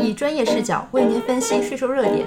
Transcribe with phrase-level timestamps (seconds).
[0.00, 2.26] 以专业视角为您分析税收热点。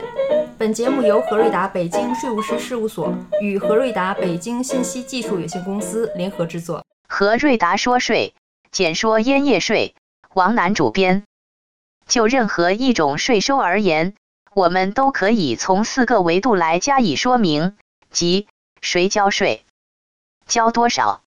[0.58, 6.86] 本节目由何瑞达北京税务师事务所与何瑞达北京信息技术有限公司联合制作。
[7.08, 8.34] 何瑞达说税，
[8.72, 9.96] 简说烟叶税。
[10.34, 11.24] 王楠主编。
[12.08, 14.16] 就任何一种税收而言，
[14.54, 17.78] 我们都可以从四个维度来加以说明，
[18.10, 18.48] 即
[18.82, 19.64] 谁交税、
[20.46, 21.22] 交多少、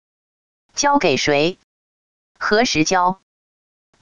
[0.73, 1.57] 交给谁、
[2.38, 3.20] 何时交。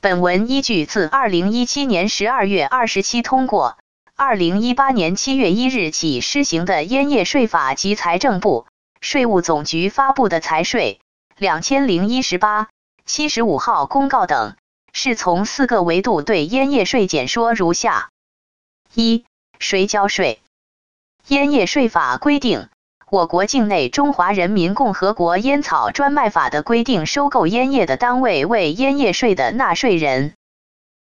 [0.01, 3.77] 本文依据自二零一七年十二月二十七通过，
[4.15, 8.65] 二零一八年七月一日起施行的烟叶税法及财政部、
[8.99, 10.99] 税务总局发布的财税
[11.37, 12.67] 两千零一十八
[13.05, 14.55] 七十五号公告等，
[14.91, 18.09] 是从四个维度对烟叶税简说如下：
[18.95, 19.23] 一、
[19.59, 20.41] 谁交税？
[21.27, 22.69] 烟叶税法规定。
[23.11, 30.33] 我国境内中华人民共和国烟草专卖法的规定，收购烟叶的单位为烟叶税的纳税人。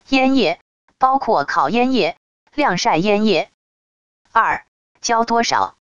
[0.08, 0.60] 烟叶
[0.96, 2.16] 包括烤烟叶、
[2.54, 3.50] 晾晒烟叶。
[4.32, 4.64] 二、
[5.02, 5.76] 交多少？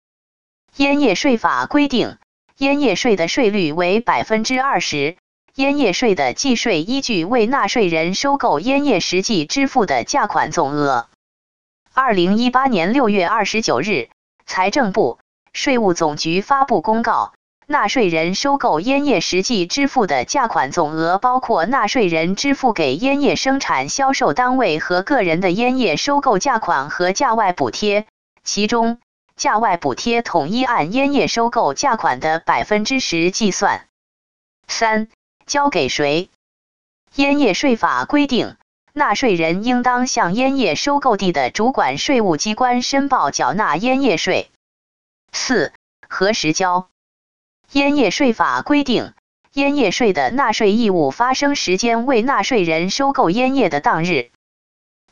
[0.77, 2.17] 烟叶税法规定，
[2.57, 5.17] 烟叶税的税率为百分之二十。
[5.53, 11.09] 烟叶税的计税依据为纳税人收购烟叶实际支付的价款总额。
[11.93, 14.09] 二零一八年六月二十九日，
[14.47, 15.19] 财政部。
[15.53, 17.33] 税务总局发布公告，
[17.65, 28.05] 纳税人收购烟叶实际支付的价款总额，包括纳税人支付给烟叶生产销售单位和个人的烟叶收购价款和价外补贴，
[28.43, 28.99] 其中
[29.35, 33.85] 价外补贴统一按烟叶收购价款的百分之十计算。
[34.67, 35.09] 三、
[35.45, 36.29] 交给谁？
[37.15, 38.55] 烟叶税法规定，
[38.93, 44.49] 纳税人应当向烟叶收购地的主管税务机关申报缴纳烟叶税。
[45.31, 45.71] 四、
[46.07, 46.89] 何时交？
[47.71, 49.13] 烟叶税法规定，
[49.53, 54.29] 烟叶税的纳税义务发生时间为纳税人收购烟叶的当日。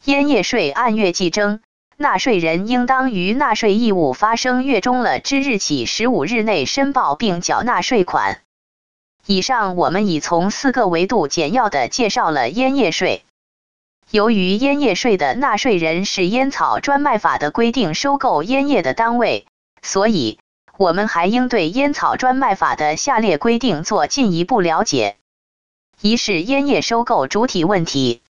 [0.06, 1.62] 烟叶税按月计征，
[1.98, 8.42] 纳税人应当于纳税义务发生月中了之日起十五日内申报并缴纳税款。
[9.26, 13.24] 以上我们已从四个维度简要的介绍了烟叶税。
[14.12, 19.48] 由于烟叶税的纳税人是烟草专卖法的规定收购烟叶的单位。
[19.86, 20.40] 所以，
[20.78, 25.18] 我们还应对烟草专卖法的下列规定做进一步了解：
[26.02, 28.24] 一是烟叶收购主体问题。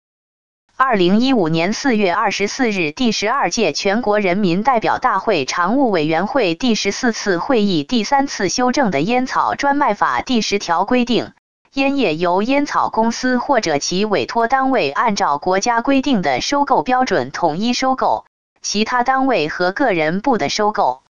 [0.75, 11.31] 二零一五年四月二十四日，第十二届全国人民代表大会常务委员会第十四次会议第三次修正的烟草专卖法第十条规定，
[11.75, 18.25] 烟叶由烟草公司或者其委托单位按照国家规定的收购标准统一收购，
[18.61, 21.04] 其他单位和个人不得收购。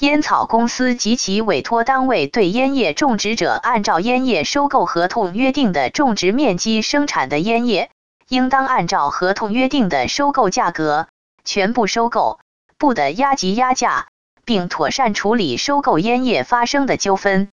[0.00, 7.88] 烟草公司及其委托单位对烟叶种植者按照烟叶收购合同约定的种植面积生产的烟叶，
[8.28, 11.08] 应当按照合同约定的收购价格
[11.44, 12.40] 全部收购，
[12.76, 14.08] 不得压级压价，
[14.44, 17.48] 并妥善处理收购烟叶发生的纠纷。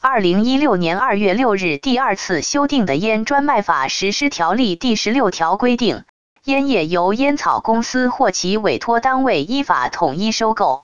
[0.00, 6.02] 二零一六年二月六日第二次修订的《烟专卖法实施条例》第十六条规定，
[6.42, 10.82] 烟叶由烟草公司或其委托单位依法统一收购。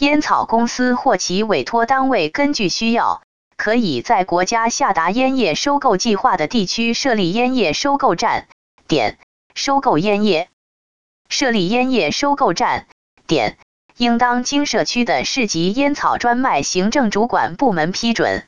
[0.00, 3.20] 烟草公司或其委托单位根据需要，
[3.58, 8.48] 可以在国家下达烟叶收购计划的地区设立烟叶收购站
[8.88, 9.18] 点，
[9.54, 10.48] 收购烟叶。
[11.28, 12.86] 设立烟叶收购站
[13.26, 13.58] 点，
[13.98, 18.46] 应当经社区的市级烟草专卖行政主管部门批准。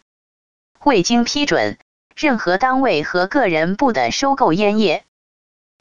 [0.82, 1.76] 未经批准，
[2.16, 5.04] 任何单位和个人不得收购烟叶。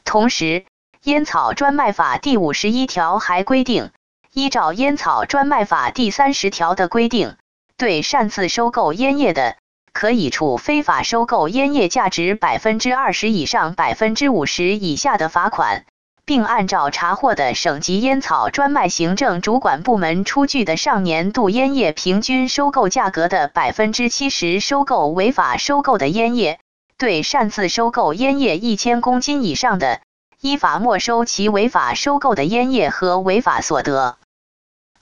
[0.04, 0.66] 同时，
[1.04, 3.90] 烟草专卖法第五十一条还规定。
[4.34, 7.36] 依照烟草专卖法第三十条的规定，
[7.76, 9.56] 对擅自收购烟叶的，
[9.92, 15.84] 可以处非法收购烟叶价值百分之二十以上百分之五十以下的罚款，
[16.24, 26.58] 并按照查获的省级烟草专卖行政主管部门出具的上年度烟叶平均收购价格的百分之七十收购违法收购的烟叶。
[26.96, 30.00] 对擅自收购烟叶一千公斤以上的，
[30.40, 34.16] 依法没收其违法收购的烟叶和违法所得。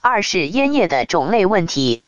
[0.03, 2.03] 二是烟叶的种类问题。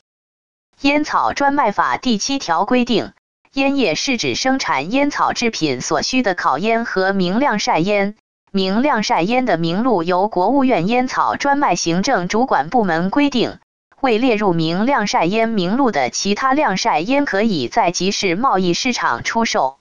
[0.82, 3.14] 烟草专卖法第七条规定，
[3.54, 8.16] 烟叶是指生产烟草制品所需的烤烟和明亮晒烟。
[8.52, 13.60] 明亮晒烟的名录由国务院烟草专卖行政主管部门规定。
[14.02, 19.78] 未列入明亮晒烟名录的其他晾晒烟，可以在集市贸易市场出售。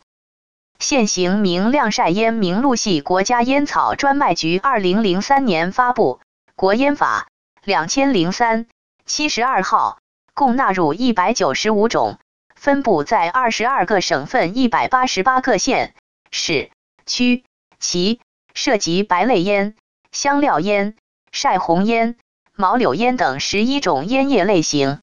[0.78, 6.20] 现行明亮晒烟名录系国家烟草专卖局二零零三年发布
[6.54, 7.28] 《国烟法》。
[7.64, 8.66] 两千零三
[9.06, 9.98] 七十二号，
[10.34, 12.18] 共纳入一百九十五种，
[12.56, 15.94] 分布在二十二个省份、一百八十八个县
[16.32, 16.72] 市
[17.06, 17.44] 区、
[17.78, 18.20] 其、
[18.52, 19.76] 涉及白类烟、
[20.10, 20.96] 香料烟、
[21.30, 22.16] 晒红烟、
[22.56, 24.98] 毛柳烟等十一种烟叶类型。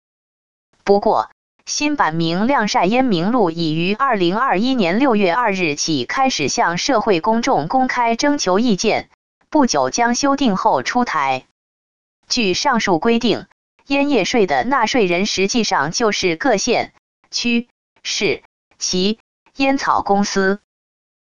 [0.84, 1.30] 不过，
[1.66, 9.10] 新版明亮晒烟名录已于二零二一年六月二日起开始向社会公众公开征求意见，
[9.50, 11.46] 不久将修订后出台。
[12.30, 13.48] 据上述规定，
[13.88, 16.94] 烟叶税的纳税人实际上就是各县、
[17.32, 17.68] 区、
[18.04, 18.44] 市、
[18.78, 19.20] 旗
[19.56, 20.60] 烟草公司。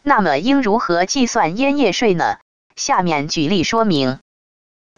[0.02, 2.38] 那么应如何计算烟叶税呢？
[2.76, 4.18] 下面举例说明：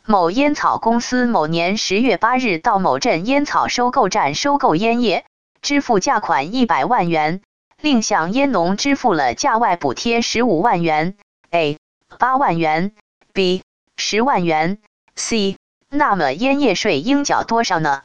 [0.04, 5.24] 某烟草公司某年十月八日到某镇烟草收购站收购烟叶，
[5.62, 7.40] 支付价款一百万元，
[7.80, 11.16] 另向烟农支付了价外补贴十五万元
[11.50, 11.78] ，A
[12.18, 12.92] 八万元
[13.32, 13.62] ，B
[13.96, 14.78] 十万元
[15.14, 15.56] ，C。
[15.96, 18.02] 那么烟叶税应缴多少呢？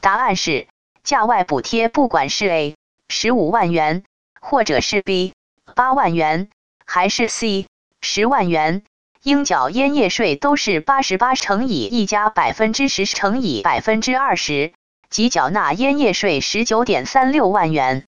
[0.00, 0.68] 答案是
[1.02, 2.76] 价外补贴，不管是 A
[3.08, 4.04] 十五万元，
[4.42, 5.32] 或者是 B。
[5.74, 6.50] 八万元
[6.84, 7.66] 还是 C
[8.02, 8.82] 十万元，
[9.22, 14.74] 应缴烟叶税都是八十八乘以一加百分之十乘以百分之二十，
[15.08, 18.04] 即缴纳烟叶税十九点三六万元。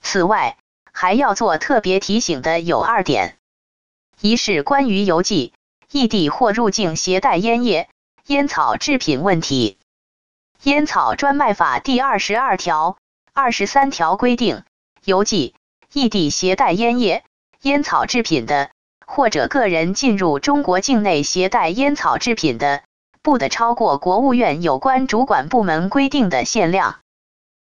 [0.00, 0.56] 此外，
[0.92, 3.36] 还要做特别提醒的有二点：
[4.20, 5.52] 一是关于邮寄、
[5.90, 7.88] 异地或入境携带烟叶、
[8.28, 9.78] 烟草制品问题。
[10.62, 12.96] 烟草专卖法第二十二条、
[13.32, 14.62] 二十三条规定，
[15.04, 15.54] 邮寄。
[15.92, 17.22] 异地携带烟叶、
[17.60, 18.70] 烟草制品的，
[19.04, 22.82] 或者个人进入中国境内携带烟草制品的，
[23.20, 27.00] 不得超过国务院有关主管部门规定的限量。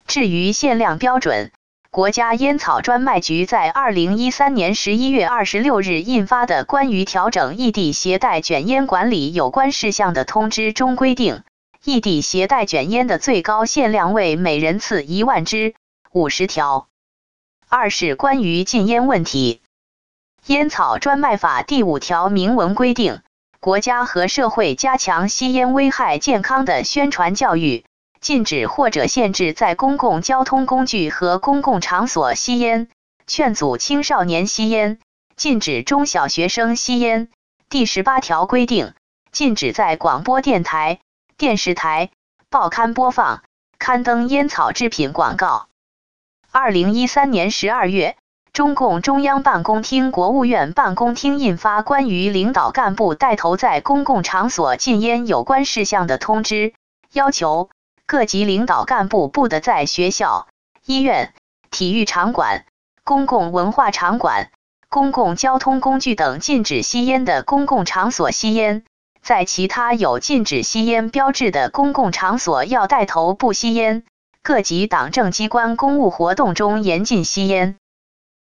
[0.07, 1.53] 至于限量标准，
[1.97, 11.43] 国家烟草专卖局在二零一三年十一月二十六日印发的《关于调整异地携带卷烟管理有关事项的通知》中规定，
[11.85, 15.75] 异地携带卷烟的最高限量为每人次一万支，
[16.13, 16.87] 五十条。
[17.71, 19.63] 二是关于禁烟问题，
[20.53, 23.23] 《烟草专卖法》第五条明文规定，
[23.59, 27.87] 国家和社会加强吸烟危害健康的宣传教育，
[28.26, 32.88] 禁止或者限制在公共交通工具和公共场所吸烟，
[33.28, 34.99] 劝阻青少年吸烟，
[35.37, 37.28] 禁止中小学生吸烟。
[37.69, 38.94] 第十八条规定，
[39.31, 40.99] 禁止在广播电台、
[41.38, 42.11] 电视台、
[42.50, 43.44] 报刊播放、
[43.78, 45.69] 刊登烟草制品广告。
[46.50, 48.17] 二零一三年十二月，
[48.52, 56.75] 中共中央办公厅、国务院办公厅印发关于领导干部带头在公共场所禁烟有关事项的通知，
[57.12, 57.70] 要求
[58.06, 60.47] 各级领导干部不得在学校、
[60.85, 61.35] 医院、
[61.70, 62.64] 体育场馆、
[63.03, 64.50] 公共文化场馆、
[64.88, 68.85] 公共交通工具等禁止吸烟的公共场所吸烟，
[69.23, 74.05] 在其他有禁止吸烟标志的公共场所要带头不吸烟。
[74.43, 77.76] 各级党政机关公务活动中严禁吸烟。